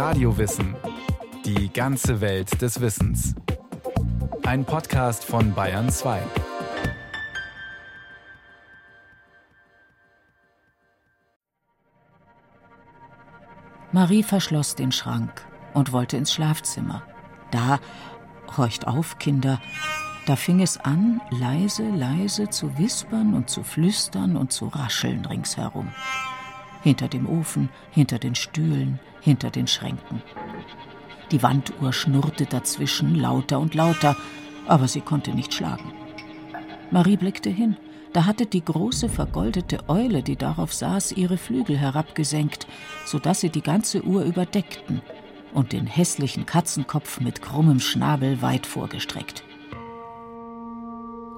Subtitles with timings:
[0.00, 0.74] Radiowissen.
[1.44, 3.34] Die ganze Welt des Wissens.
[4.46, 6.22] Ein Podcast von Bayern 2.
[13.92, 15.44] Marie verschloss den Schrank
[15.74, 17.02] und wollte ins Schlafzimmer.
[17.50, 17.78] Da,
[18.56, 19.60] horcht auf, Kinder,
[20.24, 25.92] da fing es an, leise, leise zu wispern und zu flüstern und zu rascheln ringsherum.
[26.82, 30.22] Hinter dem Ofen, hinter den Stühlen, hinter den Schränken.
[31.30, 34.16] Die Wanduhr schnurrte dazwischen lauter und lauter,
[34.66, 35.92] aber sie konnte nicht schlagen.
[36.90, 37.76] Marie blickte hin.
[38.12, 42.66] Da hatte die große vergoldete Eule, die darauf saß, ihre Flügel herabgesenkt,
[43.04, 45.00] so dass sie die ganze Uhr überdeckten
[45.54, 49.44] und den hässlichen Katzenkopf mit krummem Schnabel weit vorgestreckt.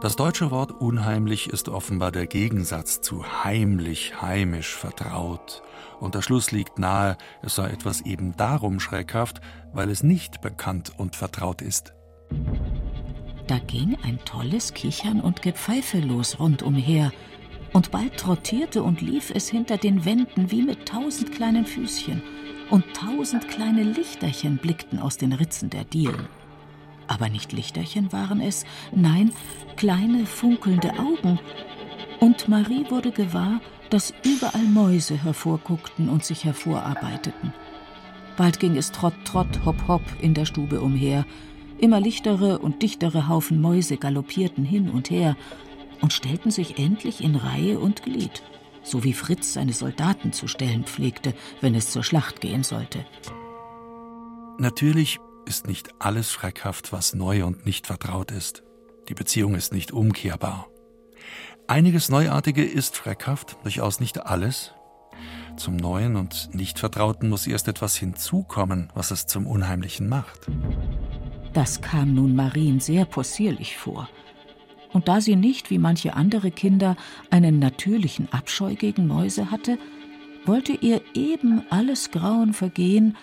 [0.03, 5.63] Das deutsche Wort unheimlich ist offenbar der Gegensatz zu heimlich, heimisch, vertraut.
[6.01, 9.41] Und der Schluss liegt nahe, es sei etwas eben darum schreckhaft,
[9.73, 11.95] weil es nicht bekannt und vertraut ist.
[13.47, 17.13] Da ging ein tolles Kichern und Gepfeife los rundumher,
[17.73, 22.25] und bald trottierte und lief es hinter den Wänden wie mit tausend kleinen Füßchen,
[22.71, 26.27] und tausend kleine Lichterchen blickten aus den Ritzen der Dielen.
[27.13, 29.33] Aber nicht Lichterchen waren es, nein,
[29.77, 31.39] kleine funkelnde Augen.
[32.21, 33.61] Und Marie wurde gewahr,
[33.91, 37.53] dass überall Mäuse hervorguckten und sich hervorarbeiteten.
[38.39, 41.27] Bald ging es trott, trott, hopp, hopp in der Stube umher.
[41.77, 45.37] Immer lichtere und dichtere Haufen Mäuse galoppierten hin und her
[46.01, 48.43] und stellten sich endlich in Reihe und Glied,
[48.83, 53.05] so wie Fritz seine Soldaten zu stellen pflegte, wenn es zur Schlacht gehen sollte.
[54.59, 58.63] Natürlich ist nicht alles schreckhaft, was neu und nicht vertraut ist.
[59.09, 60.69] Die Beziehung ist nicht umkehrbar.
[61.67, 64.73] Einiges Neuartige ist schreckhaft, durchaus nicht alles.
[65.57, 70.49] Zum Neuen und Nicht-Vertrauten muss erst etwas hinzukommen, was es zum Unheimlichen macht.
[71.53, 74.09] Das kam nun Marien sehr possierlich vor.
[74.93, 76.97] Und da sie nicht, wie manche andere Kinder,
[77.31, 79.79] einen natürlichen Abscheu gegen Mäuse hatte,
[80.45, 83.17] wollte ihr eben alles Grauen vergehen,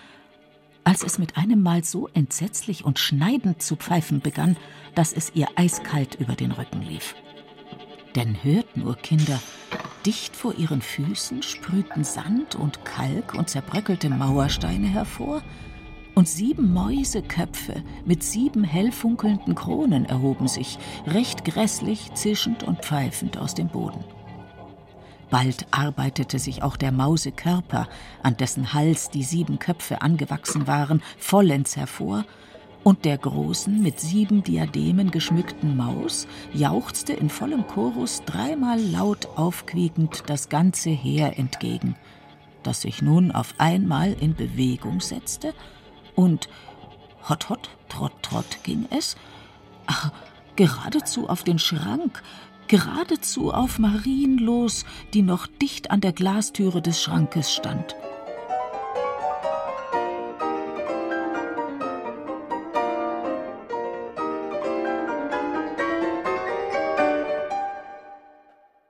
[0.84, 4.56] als es mit einem Mal so entsetzlich und schneidend zu pfeifen begann,
[4.94, 7.14] dass es ihr eiskalt über den Rücken lief.
[8.16, 9.40] Denn hört nur, Kinder,
[10.04, 15.42] dicht vor ihren Füßen sprühten Sand und Kalk und zerbröckelte Mauersteine hervor,
[16.14, 23.38] und sieben Mäuseköpfe mit sieben hell funkelnden Kronen erhoben sich, recht grässlich, zischend und pfeifend
[23.38, 24.04] aus dem Boden.
[25.30, 27.88] Bald arbeitete sich auch der Mausekörper,
[28.22, 32.24] an dessen Hals die sieben Köpfe angewachsen waren, vollends hervor,
[32.82, 40.24] und der großen, mit sieben Diademen geschmückten Maus jauchzte in vollem Chorus dreimal laut aufquiekend
[40.26, 41.94] das ganze Heer entgegen,
[42.62, 45.52] das sich nun auf einmal in Bewegung setzte.
[46.14, 46.48] Und
[47.28, 49.16] hot hot, trott trott ging es,
[49.86, 50.10] ach,
[50.56, 52.22] geradezu auf den Schrank,
[52.70, 57.96] geradezu auf Marien los, die noch dicht an der Glastüre des Schrankes stand.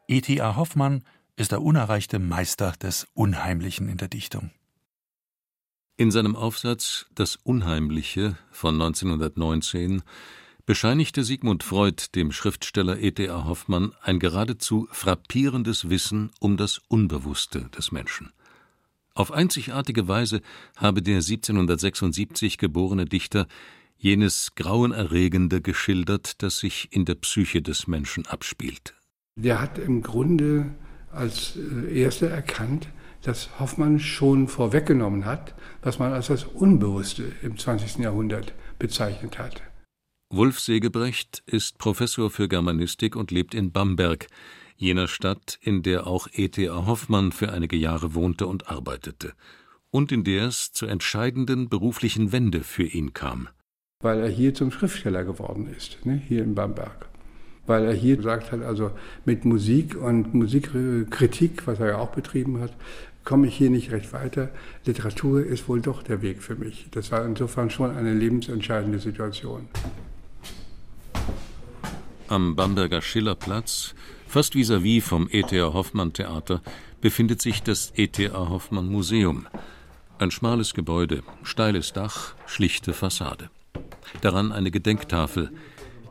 [0.09, 0.57] E.T.A.
[0.57, 1.03] Hoffmann
[1.37, 4.51] ist der unerreichte Meister des Unheimlichen in der Dichtung.
[5.97, 10.03] In seinem Aufsatz Das Unheimliche von 1919
[10.70, 13.44] bescheinigte Sigmund Freud dem Schriftsteller E.T.A.
[13.44, 18.31] Hoffmann ein geradezu frappierendes Wissen um das Unbewusste des Menschen.
[19.12, 20.42] Auf einzigartige Weise
[20.76, 23.48] habe der 1776 geborene Dichter
[23.98, 28.94] jenes Grauenerregende geschildert, das sich in der Psyche des Menschen abspielt.
[29.34, 30.72] Der hat im Grunde
[31.10, 32.87] als äh, Erster erkannt,
[33.22, 35.52] dass Hoffmann schon vorweggenommen hat,
[35.82, 37.97] was man als das Unbewusste im 20.
[37.97, 39.62] Jahrhundert bezeichnet hat.
[40.33, 44.29] Wulf Segebrecht ist Professor für Germanistik und lebt in Bamberg,
[44.77, 46.87] jener Stadt, in der auch E.T.A.
[46.87, 49.33] Hoffmann für einige Jahre wohnte und arbeitete
[49.91, 53.49] und in der es zur entscheidenden beruflichen Wende für ihn kam.
[54.05, 57.09] Weil er hier zum Schriftsteller geworden ist, ne, hier in Bamberg.
[57.67, 58.93] Weil er hier gesagt hat, also
[59.25, 62.76] mit Musik und Musikkritik, was er ja auch betrieben hat,
[63.25, 64.50] komme ich hier nicht recht weiter.
[64.85, 66.87] Literatur ist wohl doch der Weg für mich.
[66.93, 69.69] Das war insofern schon eine lebensentscheidende Situation.
[72.31, 73.93] Am Bamberger Schillerplatz,
[74.29, 75.73] fast vis-à-vis -vis vom E.T.A.
[75.73, 76.62] Hoffmann Theater,
[77.00, 78.49] befindet sich das E.T.A.
[78.49, 79.49] Hoffmann Museum.
[80.21, 83.50] Ein schmales Gebäude, steiles Dach, schlichte Fassade.
[84.21, 85.50] Daran eine Gedenktafel.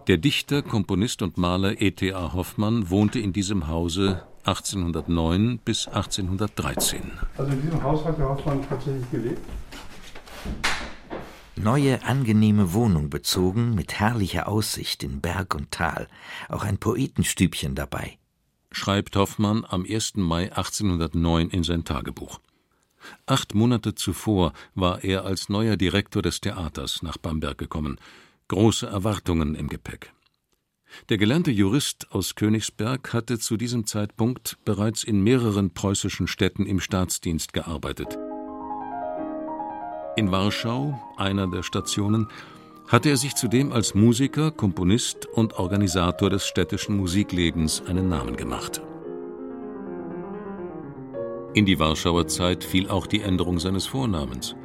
[0.07, 2.33] Der Dichter, Komponist und Maler E.T.A.
[2.33, 7.13] Hoffmann wohnte in diesem Hause 1809 bis 1813.
[7.38, 9.39] Also in diesem Haus hat der Hoffmann tatsächlich gelebt?
[11.59, 16.07] Neue, angenehme Wohnung bezogen, mit herrlicher Aussicht in Berg und Tal,
[16.47, 18.17] auch ein Poetenstübchen dabei.
[18.71, 20.15] Schreibt Hoffmann am 1.
[20.17, 22.39] Mai 1809 in sein Tagebuch.
[23.25, 28.00] Acht Monate zuvor war er als neuer Direktor des Theaters nach Bamberg gekommen,
[28.47, 30.13] große Erwartungen im Gepäck.
[31.09, 36.79] Der gelernte Jurist aus Königsberg hatte zu diesem Zeitpunkt bereits in mehreren preußischen Städten im
[36.79, 38.17] Staatsdienst gearbeitet.
[40.15, 42.27] In Warschau, einer der Stationen,
[42.88, 48.81] hatte er sich zudem als Musiker, Komponist und Organisator des städtischen Musiklebens einen Namen gemacht.
[51.53, 54.56] In die Warschauer Zeit fiel auch die Änderung seines Vornamens.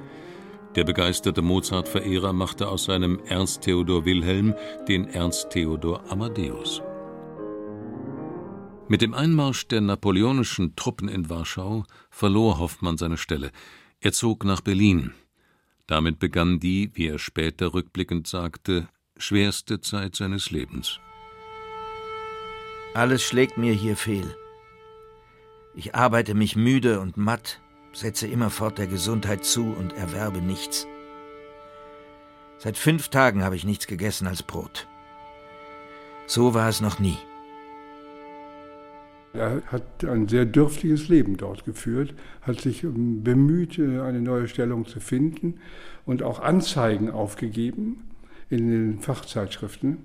[0.75, 4.55] Der begeisterte Mozart-Verehrer machte aus seinem Ernst Theodor Wilhelm
[4.89, 6.83] den Ernst Theodor Amadeus.
[8.89, 13.51] Mit dem Einmarsch der napoleonischen Truppen in Warschau verlor Hoffmann seine Stelle.
[14.01, 15.13] Er zog nach Berlin.
[15.87, 20.99] Damit begann die, wie er später rückblickend sagte, schwerste Zeit seines Lebens.
[22.95, 24.37] Alles schlägt mir hier fehl.
[25.75, 27.61] Ich arbeite mich müde und matt
[27.93, 30.87] setze immerfort der Gesundheit zu und erwerbe nichts.
[32.59, 34.89] Seit fünf Tagen habe ich nichts gegessen als Brot.
[36.27, 37.19] So war es noch nie.
[39.35, 44.47] Er hat ein sehr dürftiges Leben dort geführt, hat sich ähm, bemüht, äh, eine neue
[44.47, 45.55] Stellung zu finden
[46.07, 48.05] und auch Anzeigen aufgegeben
[48.49, 49.99] in den Fachzeitschriften.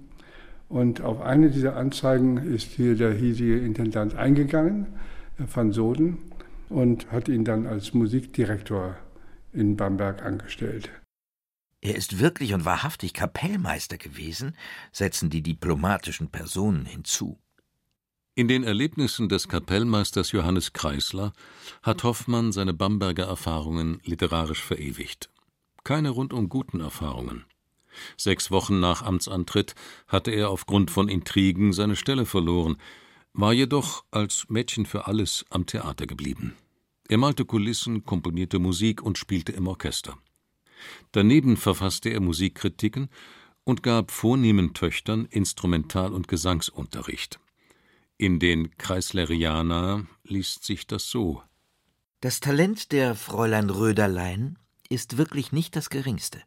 [0.67, 4.87] Und auf eine dieser Anzeigen ist hier der hiesige Intendant eingegangen,
[5.37, 6.17] Van Soden,
[6.69, 8.95] und hat ihn dann als Musikdirektor
[9.53, 10.89] in Bamberg angestellt.
[11.81, 14.55] Er ist wirklich und wahrhaftig Kapellmeister gewesen,
[14.91, 17.39] setzen die diplomatischen Personen hinzu.
[18.39, 21.33] In den Erlebnissen des Kapellmeisters Johannes Kreisler
[21.83, 25.29] hat Hoffmann seine Bamberger Erfahrungen literarisch verewigt.
[25.83, 27.43] Keine rundum guten Erfahrungen.
[28.15, 29.75] Sechs Wochen nach Amtsantritt
[30.07, 32.77] hatte er aufgrund von Intrigen seine Stelle verloren,
[33.33, 36.55] war jedoch als Mädchen für alles am Theater geblieben.
[37.09, 40.17] Er malte Kulissen, komponierte Musik und spielte im Orchester.
[41.11, 43.09] Daneben verfasste er Musikkritiken
[43.65, 47.41] und gab vornehmen Töchtern Instrumental- und Gesangsunterricht.
[48.21, 51.41] In den Kreisleriana liest sich das so.
[52.19, 56.41] Das Talent der Fräulein Röderlein ist wirklich nicht das geringste.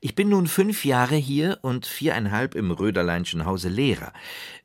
[0.00, 4.12] Ich bin nun fünf Jahre hier und viereinhalb im Röderleinschen Hause Lehrer.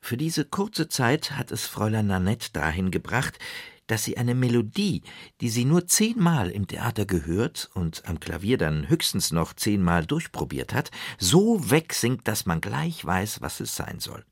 [0.01, 3.37] Für diese kurze Zeit hat es Fräulein Nanette dahin gebracht,
[3.85, 5.03] dass sie eine Melodie,
[5.39, 10.73] die sie nur zehnmal im Theater gehört und am Klavier dann höchstens noch zehnmal durchprobiert
[10.73, 10.89] hat,
[11.19, 14.25] so wegsingt, dass man gleich weiß, was es sein soll.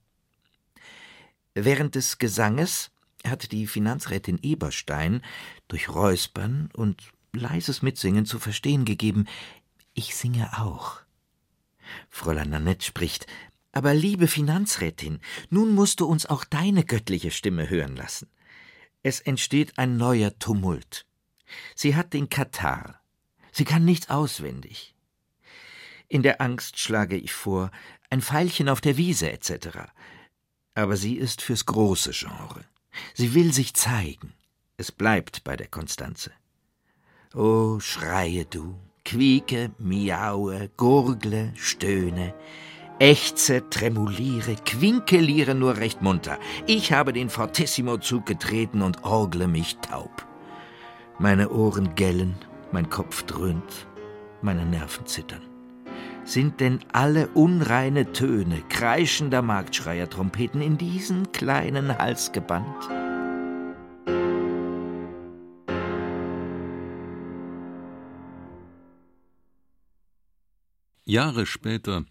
[1.53, 2.91] Während des Gesanges
[3.25, 5.21] hat die Finanzrätin Eberstein
[5.67, 9.27] durch Räuspern und leises Mitsingen zu verstehen gegeben,
[9.93, 11.01] ich singe auch.
[12.09, 13.27] Fräulein Nanette spricht,
[13.73, 15.19] aber liebe Finanzrätin,
[15.49, 18.29] nun musst du uns auch deine göttliche Stimme hören lassen.
[19.03, 21.05] Es entsteht ein neuer Tumult.
[21.75, 23.01] Sie hat den Katar.
[23.51, 24.95] Sie kann nichts auswendig.
[26.07, 27.71] In der Angst schlage ich vor,
[28.09, 29.91] ein Pfeilchen auf der Wiese etc.
[30.73, 32.63] Aber sie ist fürs große Genre.
[33.13, 34.33] Sie will sich zeigen.
[34.77, 36.31] Es bleibt bei der Konstanze.
[37.33, 38.75] Oh, schreie du,
[39.05, 42.33] quieke, miaue, gurgle, stöhne,
[42.99, 46.37] ächze, tremuliere, quinkeliere nur recht munter.
[46.67, 50.25] Ich habe den Fortissimo-Zug getreten und orgle mich taub.
[51.19, 52.35] Meine Ohren gellen,
[52.71, 53.87] mein Kopf dröhnt,
[54.41, 55.50] meine Nerven zittern.
[56.23, 62.89] Sind denn alle unreine Töne kreischender Marktschreiertrompeten in diesen kleinen Hals gebannt?
[71.03, 72.05] Jahre später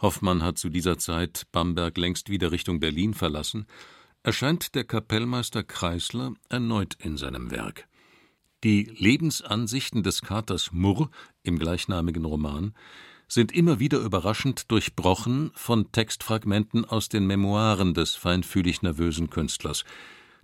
[0.00, 3.66] Hoffmann hat zu dieser Zeit Bamberg längst wieder Richtung Berlin verlassen,
[4.22, 7.88] erscheint der Kapellmeister Kreisler erneut in seinem Werk.
[8.62, 11.10] Die Lebensansichten des Katers Murr
[11.42, 12.74] im gleichnamigen Roman
[13.28, 19.84] sind immer wieder überraschend durchbrochen von Textfragmenten aus den Memoiren des feinfühlig nervösen Künstlers,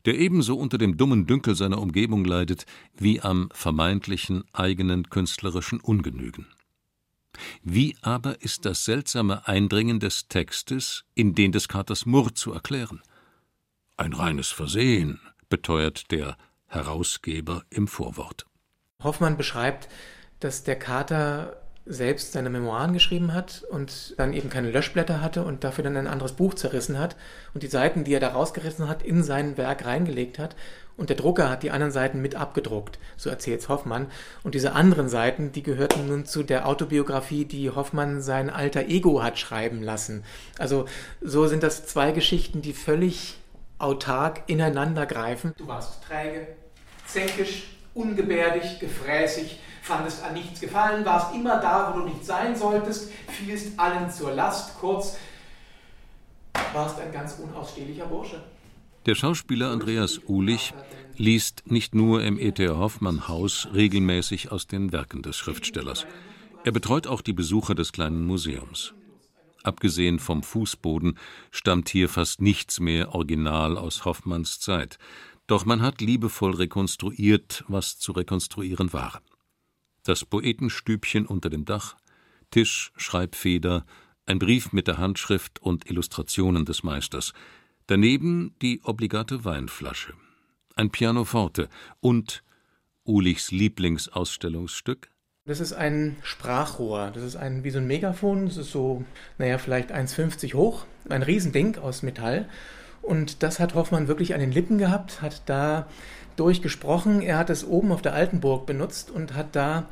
[0.05, 6.47] der ebenso unter dem dummen Dünkel seiner Umgebung leidet wie am vermeintlichen eigenen künstlerischen Ungenügen.
[7.63, 13.01] Wie aber ist das seltsame Eindringen des Textes in den des Katers Murr zu erklären?
[13.97, 16.37] Ein reines Versehen, beteuert der
[16.67, 18.47] Herausgeber im Vorwort.
[19.03, 19.89] Hoffmann beschreibt,
[20.41, 25.65] dass der Kater selbst seine Memoiren geschrieben hat und dann eben keine Löschblätter hatte und
[25.65, 27.17] dafür dann ein anderes Buch zerrissen hat
[27.55, 30.55] und die Seiten, die er da rausgerissen hat, in sein Werk reingelegt hat
[30.97, 34.07] und der Drucker hat die anderen Seiten mit abgedruckt, so erzählt Hoffmann.
[34.43, 39.23] Und diese anderen Seiten, die gehörten nun zu der Autobiografie, die Hoffmann sein alter Ego
[39.23, 40.23] hat schreiben lassen.
[40.59, 40.85] Also
[41.21, 43.39] so sind das zwei Geschichten, die völlig
[43.79, 45.55] autark ineinander greifen.
[45.57, 46.47] Du warst träge,
[47.07, 53.11] zänkisch, ungebärdig, gefräßig, fandest an nichts gefallen, warst immer da, wo du nicht sein solltest,
[53.29, 55.17] fielst allen zur Last, kurz,
[56.73, 58.43] warst ein ganz unausstehlicher Bursche.
[59.05, 60.73] Der Schauspieler Andreas Uhlich
[61.17, 62.77] liest nicht nur im E.T.A.
[62.77, 66.07] Hoffmann Haus regelmäßig aus den Werken des Schriftstellers.
[66.65, 68.95] Er betreut auch die Besucher des kleinen Museums.
[69.65, 71.19] Abgesehen vom Fußboden
[71.51, 74.99] stammt hier fast nichts mehr original aus Hoffmanns Zeit.
[75.49, 79.21] Doch man hat liebevoll rekonstruiert, was zu rekonstruieren war.
[80.05, 81.97] Das Poetenstübchen unter dem Dach,
[82.51, 83.85] Tisch, Schreibfeder,
[84.27, 87.33] ein Brief mit der Handschrift und Illustrationen des Meisters,
[87.87, 90.15] daneben die obligate Weinflasche,
[90.77, 91.69] ein Pianoforte
[92.01, 92.43] und
[93.05, 95.13] Ulichs Lieblingsausstellungsstück
[95.45, 97.11] das ist ein Sprachrohr.
[97.13, 98.47] Das ist ein wie so ein Megafon.
[98.47, 99.05] Das ist so,
[99.39, 100.85] naja, vielleicht 1,50 hoch.
[101.09, 102.49] Ein Riesending aus Metall.
[103.03, 105.87] Und das hat Hoffmann wirklich an den Lippen gehabt, hat da
[106.37, 107.21] durchgesprochen.
[107.21, 109.87] Er hat es oben auf der Altenburg benutzt und hat da,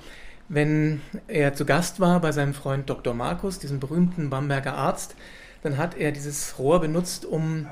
[0.48, 3.12] wenn er zu Gast war bei seinem Freund Dr.
[3.14, 5.16] Markus, diesem berühmten Bamberger Arzt,
[5.62, 7.66] dann hat er dieses Rohr benutzt, um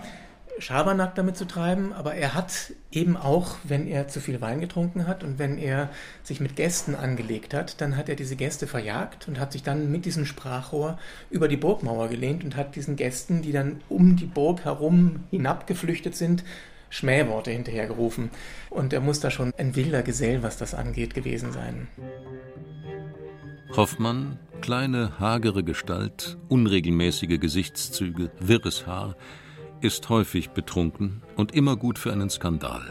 [0.60, 5.06] Schabernack damit zu treiben, aber er hat eben auch, wenn er zu viel Wein getrunken
[5.06, 5.90] hat und wenn er
[6.22, 9.90] sich mit Gästen angelegt hat, dann hat er diese Gäste verjagt und hat sich dann
[9.90, 10.98] mit diesem Sprachrohr
[11.30, 16.16] über die Burgmauer gelehnt und hat diesen Gästen, die dann um die Burg herum hinabgeflüchtet
[16.16, 16.44] sind,
[16.90, 18.30] Schmähworte hinterhergerufen.
[18.70, 21.88] Und er muss da schon ein wilder Gesell, was das angeht, gewesen sein.
[23.76, 29.14] Hoffmann, kleine, hagere Gestalt, unregelmäßige Gesichtszüge, wirres Haar,
[29.80, 32.82] ist häufig betrunken und immer gut für einen Skandal.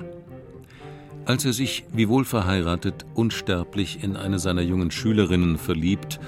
[1.25, 6.19] Als er sich, wiewohl verheiratet, unsterblich in eine seiner jungen Schülerinnen verliebt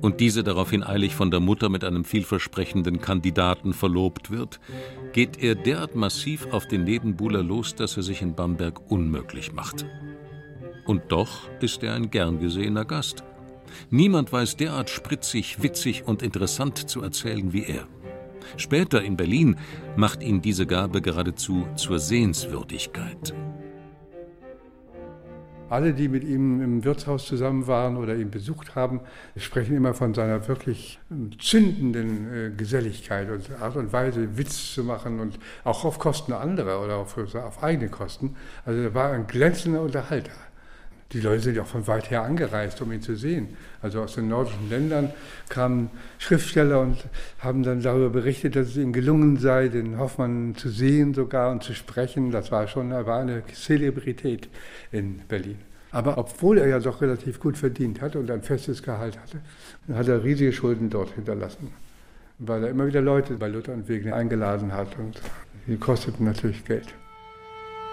[0.00, 4.58] und diese daraufhin eilig von der Mutter mit einem vielversprechenden Kandidaten verlobt wird,
[5.12, 9.86] geht er derart massiv auf den Nebenbuhler los, dass er sich in Bamberg unmöglich macht.
[10.86, 13.22] Und doch ist er ein gern gesehener Gast.
[13.90, 17.86] Niemand weiß derart spritzig, witzig und interessant zu erzählen wie er.
[18.56, 19.56] Später in Berlin
[19.96, 23.34] macht ihn diese Gabe geradezu zur Sehenswürdigkeit.
[25.70, 29.00] Alle, die mit ihm im Wirtshaus zusammen waren oder ihn besucht haben,
[29.36, 30.98] sprechen immer von seiner wirklich
[31.38, 36.82] zündenden äh, Geselligkeit und Art und Weise, Witz zu machen und auch auf Kosten anderer
[36.82, 38.34] oder auf, auf eigene Kosten.
[38.64, 40.32] Also er war ein glänzender Unterhalter.
[41.12, 43.56] Die Leute sind ja auch von weit her angereist, um ihn zu sehen.
[43.80, 45.10] Also aus den nordischen Ländern
[45.48, 45.88] kamen
[46.18, 46.98] Schriftsteller und
[47.38, 51.62] haben dann darüber berichtet, dass es ihm gelungen sei, den Hoffmann zu sehen sogar und
[51.62, 52.30] zu sprechen.
[52.30, 54.50] Das war schon war eine Zelebrität
[54.92, 55.58] in Berlin.
[55.92, 59.38] Aber obwohl er ja doch relativ gut verdient hatte und ein festes Gehalt hatte,
[59.96, 61.72] hat er riesige Schulden dort hinterlassen.
[62.38, 65.20] Weil er immer wieder Leute bei Luther und Wegner eingeladen hat und
[65.66, 66.88] die kosteten natürlich Geld.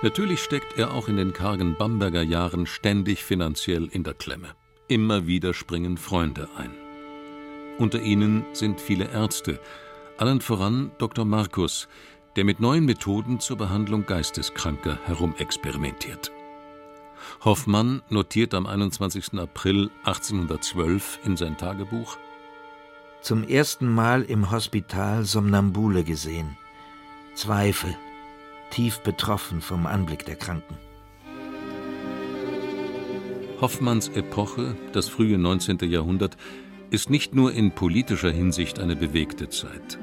[0.06, 4.50] Natürlich steckt er auch in den kargen Bamberger Jahren ständig finanziell in der Klemme.
[4.88, 6.70] Immer wieder springen Freunde ein.
[7.80, 9.60] Unter ihnen sind viele Ärzte,
[10.20, 11.26] allen voran Dr.
[11.26, 11.88] Markus,
[12.36, 16.32] der mit neuen Methoden zur Behandlung Geisteskranker herumexperimentiert.
[17.44, 19.40] Hoffmann notiert am 21.
[19.40, 22.16] April 1812 in sein Tagebuch
[23.22, 26.56] Zum ersten Mal im Hospital Somnambule gesehen.
[27.34, 27.98] Zweifel,
[28.76, 30.76] tief betroffen vom Anblick der Kranken.
[33.62, 35.78] Hoffmanns Epoche, das frühe 19.
[35.90, 36.36] Jahrhundert,
[36.92, 39.98] ist nicht nur in politischer Hinsicht eine bewegte Zeit.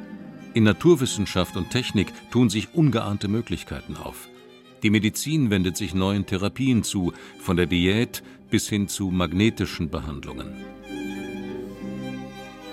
[0.54, 4.30] In Naturwissenschaft und Technik tun sich ungeahnte Möglichkeiten auf.
[4.82, 10.48] Die Medizin wendet sich neuen Therapien zu, von der Diät bis hin zu magnetischen Behandlungen.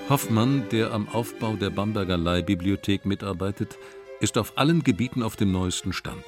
[0.08, 3.78] Hoffmann, der am Aufbau der Bamberger Leihbibliothek mitarbeitet,
[4.20, 6.24] ist auf allen Gebieten auf dem neuesten Stand.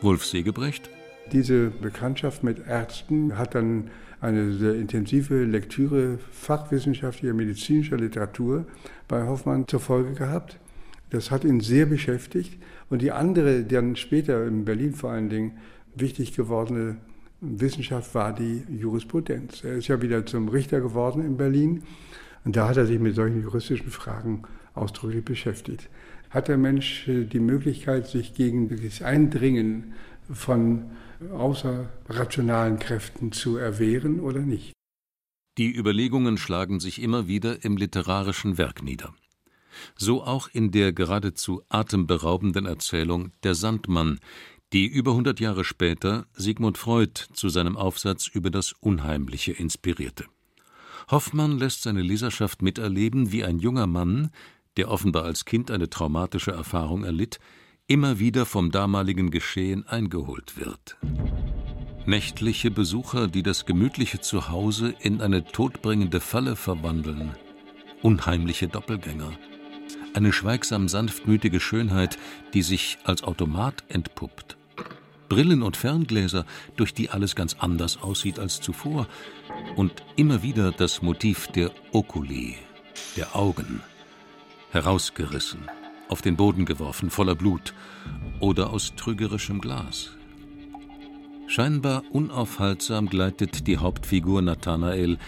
[0.00, 0.88] Wolf Segebrecht?
[1.32, 8.66] Diese Bekanntschaft mit Ärzten hat dann eine sehr intensive Lektüre fachwissenschaftlicher, medizinischer Literatur
[9.08, 10.58] bei Hoffmann zur Folge gehabt.
[11.10, 12.58] Das hat ihn sehr beschäftigt.
[12.90, 15.58] Und die andere, dann später in Berlin vor allen Dingen
[15.94, 16.96] wichtig gewordene
[17.40, 19.64] Wissenschaft war die Jurisprudenz.
[19.64, 21.82] Er ist ja wieder zum Richter geworden in Berlin.
[22.44, 24.42] Und da hat er sich mit solchen juristischen Fragen
[24.74, 25.88] ausdrücklich beschäftigt
[26.34, 29.94] hat der Mensch äh, die Möglichkeit, sich gegen das Eindringen
[30.30, 30.90] von
[31.32, 34.72] außerrationalen Kräften zu erwehren oder nicht.
[35.56, 39.14] Die Überlegungen schlagen sich immer wieder im literarischen Werk nieder.
[39.96, 44.18] So auch in der geradezu atemberaubenden Erzählung Der Sandmann,
[44.72, 50.24] die über 100 Jahre später Sigmund Freud zu seinem Aufsatz über das Unheimliche inspirierte.
[51.10, 54.30] Hoffmann lässt seine Leserschaft miterleben, wie ein junger Mann,
[54.76, 57.38] der offenbar als Kind eine traumatische Erfahrung erlitt,
[57.86, 60.96] immer wieder vom damaligen Geschehen eingeholt wird.
[62.06, 67.34] Nächtliche Besucher, die das gemütliche Zuhause in eine todbringende Falle verwandeln,
[68.02, 69.32] unheimliche Doppelgänger,
[70.14, 72.18] eine schweigsam sanftmütige Schönheit,
[72.52, 74.56] die sich als Automat entpuppt,
[75.28, 76.44] Brillen und Ferngläser,
[76.76, 79.08] durch die alles ganz anders aussieht als zuvor,
[79.76, 82.56] und immer wieder das Motiv der Oculi,
[83.16, 83.80] der Augen,
[84.74, 85.60] herausgerissen,
[86.08, 87.74] auf den Boden geworfen, voller Blut
[88.40, 90.10] oder aus trügerischem Glas.
[91.46, 95.18] Scheinbar unaufhaltsam gleitet die Hauptfigur Nathanael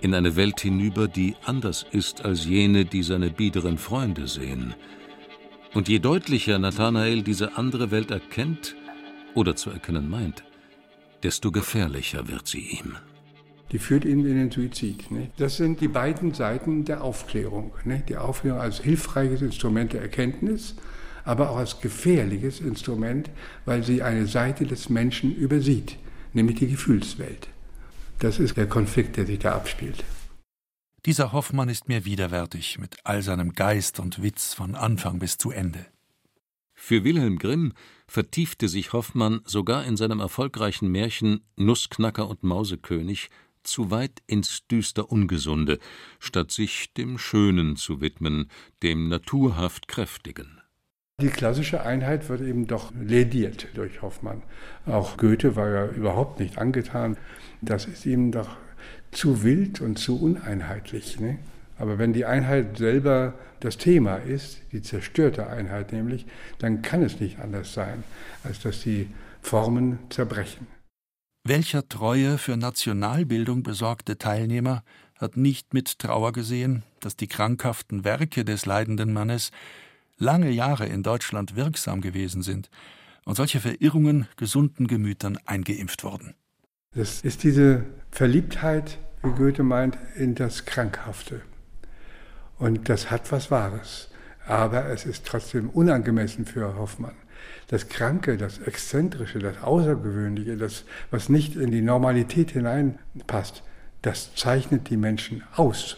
[0.00, 4.74] in eine Welt hinüber, die anders ist als jene, die seine biederen Freunde sehen.
[5.74, 8.74] Und je deutlicher Nathanael diese andere Welt erkennt
[9.34, 10.44] oder zu erkennen meint,
[11.22, 12.96] desto gefährlicher wird sie ihm.
[13.72, 15.10] Die führt ihn in den Suizid.
[15.10, 15.30] Ne?
[15.38, 17.72] Das sind die beiden Seiten der Aufklärung.
[17.84, 18.02] Ne?
[18.08, 20.76] Die Aufklärung als hilfreiches Instrument der Erkenntnis,
[21.24, 23.30] aber auch als gefährliches Instrument,
[23.64, 25.96] weil sie eine Seite des Menschen übersieht,
[26.32, 27.48] nämlich die Gefühlswelt.
[28.20, 30.04] Das ist der Konflikt, der sich da abspielt.
[31.04, 35.50] Dieser Hoffmann ist mir widerwärtig mit all seinem Geist und Witz von Anfang bis zu
[35.50, 35.86] Ende.
[36.74, 37.72] Für Wilhelm Grimm
[38.06, 43.30] vertiefte sich Hoffmann sogar in seinem erfolgreichen Märchen Nussknacker und Mausekönig
[43.66, 45.78] zu weit ins düster Ungesunde,
[46.18, 48.48] statt sich dem Schönen zu widmen,
[48.82, 50.60] dem naturhaft Kräftigen.
[51.20, 54.42] Die klassische Einheit wird eben doch lediert durch Hoffmann.
[54.84, 57.16] Auch Goethe war ja überhaupt nicht angetan.
[57.62, 58.50] Das ist ihm doch
[59.12, 61.18] zu wild und zu uneinheitlich.
[61.18, 61.38] Ne?
[61.78, 66.26] Aber wenn die Einheit selber das Thema ist, die zerstörte Einheit nämlich,
[66.58, 68.04] dann kann es nicht anders sein,
[68.44, 69.08] als dass die
[69.40, 70.66] Formen zerbrechen.
[71.48, 74.82] Welcher treue, für Nationalbildung besorgte Teilnehmer
[75.14, 79.52] hat nicht mit Trauer gesehen, dass die krankhaften Werke des leidenden Mannes
[80.18, 82.68] lange Jahre in Deutschland wirksam gewesen sind
[83.24, 86.34] und solche Verirrungen gesunden Gemütern eingeimpft wurden.
[86.96, 91.42] Das ist diese Verliebtheit, wie Goethe meint, in das Krankhafte.
[92.58, 94.08] Und das hat was Wahres.
[94.48, 97.14] Aber es ist trotzdem unangemessen für Hoffmann.
[97.68, 103.62] Das Kranke, das Exzentrische, das Außergewöhnliche, das, was nicht in die Normalität hineinpasst,
[104.02, 105.96] das zeichnet die Menschen aus,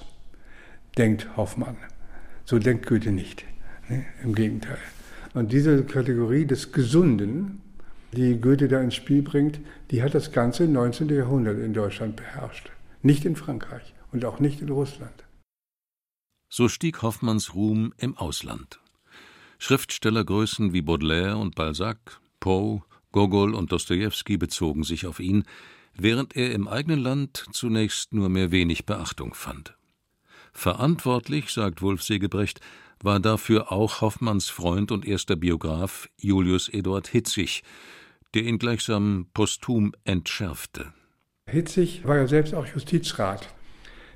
[0.97, 1.77] denkt Hoffmann.
[2.45, 3.45] So denkt Goethe nicht.
[3.89, 4.07] Ne?
[4.23, 4.79] Im Gegenteil.
[5.35, 7.61] Und diese Kategorie des Gesunden,
[8.13, 11.09] die Goethe da ins Spiel bringt, die hat das ganze 19.
[11.11, 12.71] Jahrhundert in Deutschland beherrscht.
[13.03, 15.25] Nicht in Frankreich und auch nicht in Russland.
[16.51, 18.81] So stieg Hoffmanns Ruhm im Ausland.
[19.59, 25.45] Schriftstellergrößen wie Baudelaire und Balzac, Poe, Gogol und Dostojewski bezogen sich auf ihn,
[25.95, 29.75] während er im eigenen Land zunächst nur mehr wenig Beachtung fand.
[30.53, 32.61] Verantwortlich, sagt Wolf Segebrecht,
[33.03, 37.63] war dafür auch Hoffmanns Freund und erster Biograf Julius Eduard Hitzig,
[38.35, 40.93] der ihn gleichsam posthum entschärfte.
[41.49, 43.49] Hitzig war ja selbst auch Justizrat.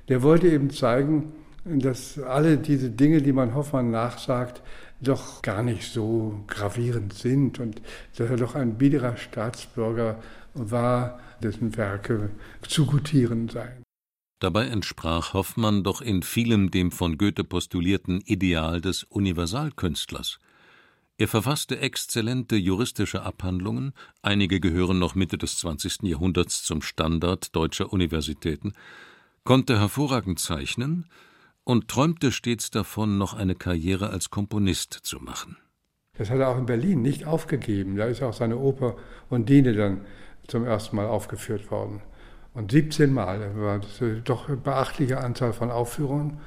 [0.09, 1.33] Der wollte eben zeigen,
[1.65, 4.61] dass alle diese Dinge, die man Hoffmann nachsagt,
[5.03, 7.81] doch gar nicht so gravierend sind und
[8.15, 10.21] dass er doch ein biederer Staatsbürger
[10.53, 13.83] war, dessen Werke zu gutieren seien.
[14.39, 20.39] Dabei entsprach Hoffmann doch in vielem dem von Goethe postulierten Ideal des Universalkünstlers.
[21.17, 26.03] Er verfasste exzellente juristische Abhandlungen, einige gehören noch Mitte des 20.
[26.03, 28.73] Jahrhunderts zum Standard deutscher Universitäten,
[29.43, 31.05] konnte hervorragend zeichnen
[31.63, 35.57] und träumte stets davon, noch eine Karriere als Komponist zu machen.
[36.17, 37.95] Das hat er auch in Berlin nicht aufgegeben.
[37.95, 38.95] Da ist auch seine Oper
[39.29, 40.01] Undine dann
[40.47, 42.01] zum ersten Mal aufgeführt worden.
[42.53, 43.81] Und 17 Mal, das war
[44.23, 46.39] doch eine beachtliche Anzahl von Aufführungen.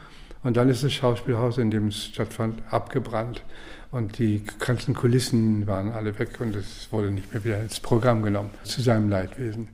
[0.44, 3.42] Und dann ist das Schauspielhaus, in dem es stattfand, abgebrannt.
[3.90, 8.22] Und die ganzen Kulissen waren alle weg und es wurde nicht mehr wieder ins Programm
[8.22, 9.68] genommen, zu seinem Leidwesen.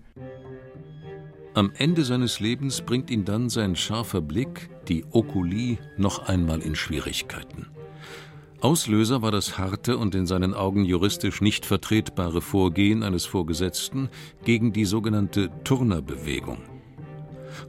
[1.54, 6.74] Am Ende seines Lebens bringt ihn dann sein scharfer Blick, die Okuli, noch einmal in
[6.74, 7.66] Schwierigkeiten.
[8.62, 14.08] Auslöser war das harte und in seinen Augen juristisch nicht vertretbare Vorgehen eines Vorgesetzten
[14.44, 16.71] gegen die sogenannte Turnerbewegung.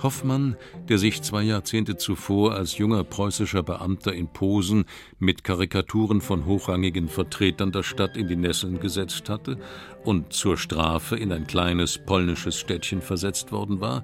[0.02, 0.56] Hoffmann,
[0.90, 4.86] der sich zwei Jahrzehnte zuvor als junger preußischer Beamter in Posen
[5.20, 9.58] mit Karikaturen von hochrangigen Vertretern der Stadt in die Nesseln gesetzt hatte
[10.04, 14.04] und zur Strafe in ein kleines polnisches Städtchen versetzt worden war,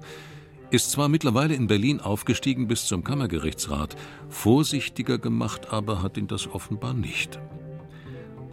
[0.70, 3.96] ist zwar mittlerweile in Berlin aufgestiegen bis zum Kammergerichtsrat,
[4.28, 7.40] vorsichtiger gemacht aber hat ihn das offenbar nicht.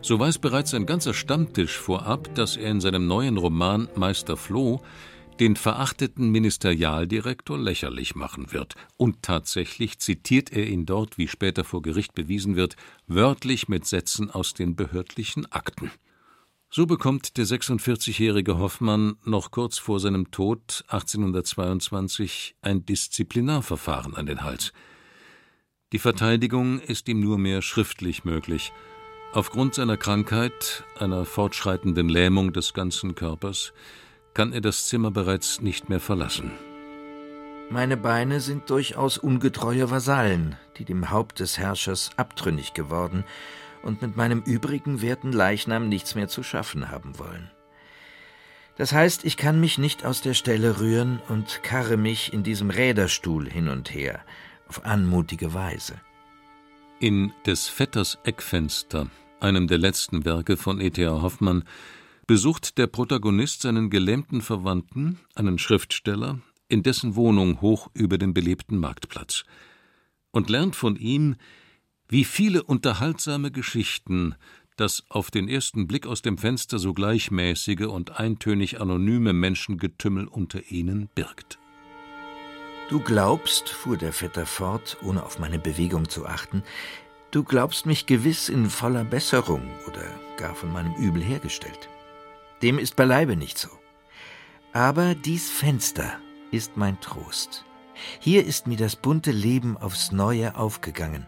[0.02, 4.82] So weiß bereits ein ganzer Stammtisch vorab, dass er in seinem neuen Roman Meister Floh
[5.40, 11.82] den verachteten Ministerialdirektor lächerlich machen wird, und tatsächlich zitiert er ihn dort, wie später vor
[11.82, 12.76] Gericht bewiesen wird,
[13.08, 15.92] wörtlich mit Sätzen aus den behördlichen Akten.
[16.70, 24.44] So bekommt der 46-jährige Hoffmann noch kurz vor seinem Tod 1822 ein Disziplinarverfahren an den
[24.44, 24.74] Hals.
[25.94, 28.74] Die Verteidigung ist ihm nur mehr schriftlich möglich.
[29.32, 33.72] Aufgrund seiner Krankheit, einer fortschreitenden Lähmung des ganzen Körpers,
[34.38, 36.52] kann er das Zimmer bereits nicht mehr verlassen.
[37.72, 43.24] Meine Beine sind durchaus ungetreue Vasallen, die dem Haupt des Herrschers abtrünnig geworden
[43.82, 47.50] und mit meinem übrigen werten Leichnam nichts mehr zu schaffen haben wollen.
[48.78, 52.70] Das heißt, ich kann mich nicht aus der Stelle rühren und karre mich in diesem
[52.70, 54.20] Räderstuhl hin und her,
[54.68, 55.96] auf anmutige Weise.
[57.00, 59.08] In des Vetters Eckfenster,
[59.40, 61.24] einem der letzten Werke von E.T.A.
[61.24, 61.64] Hoffmann,
[62.28, 68.78] besucht der Protagonist seinen gelähmten Verwandten, einen Schriftsteller, in dessen Wohnung hoch über dem belebten
[68.78, 69.46] Marktplatz,
[70.32, 71.38] und lernt von ihm,
[72.10, 74.36] wie viele unterhaltsame Geschichten
[74.76, 80.70] das auf den ersten Blick aus dem Fenster so gleichmäßige und eintönig anonyme Menschengetümmel unter
[80.70, 81.58] ihnen birgt.
[82.90, 86.64] Du glaubst, fuhr der Vetter fort, ohne auf meine Bewegung zu achten,
[87.32, 90.06] du glaubst mich gewiss in voller Besserung oder
[90.38, 91.90] gar von meinem Übel hergestellt.
[92.62, 93.70] Dem ist beileibe nicht so.
[94.74, 96.20] Aber dies Fenster
[96.52, 97.66] ist mein Trost.
[98.20, 101.26] Hier ist mir das bunte Leben aufs Neue aufgegangen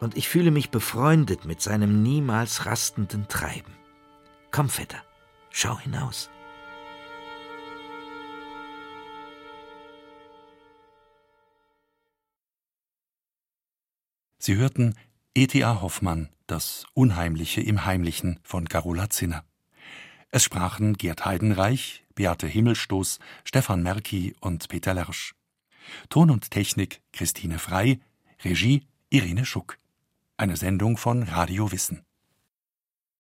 [0.00, 3.76] und ich fühle mich befreundet mit seinem niemals rastenden Treiben.
[4.50, 5.02] Komm, Vetter,
[5.50, 6.30] schau hinaus.
[14.38, 14.96] Sie hörten
[15.34, 15.82] E.T.A.
[15.82, 19.44] Hoffmann, Das Unheimliche im Heimlichen von Carola Zinner.
[20.32, 25.34] Es sprachen Gerd Heidenreich, Beate Himmelstoß, Stefan Merki und Peter Lersch.
[26.08, 27.98] Ton und Technik Christine Frei,
[28.44, 29.78] Regie Irene Schuck.
[30.36, 32.04] Eine Sendung von Radio Wissen.